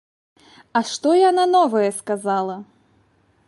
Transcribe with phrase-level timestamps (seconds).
[0.79, 2.55] А што яна новае сказала?